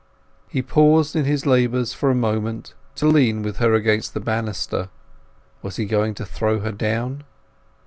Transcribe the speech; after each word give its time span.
He 0.49 0.63
paused 0.63 1.15
in 1.15 1.25
his 1.25 1.45
labours 1.45 1.93
for 1.93 2.09
a 2.09 2.15
moment 2.15 2.73
to 2.95 3.05
lean 3.05 3.43
with 3.43 3.57
her 3.57 3.75
against 3.75 4.15
the 4.15 4.19
banister. 4.19 4.89
Was 5.61 5.75
he 5.75 5.85
going 5.85 6.15
to 6.15 6.25
throw 6.25 6.61
her 6.61 6.71
down? 6.71 7.23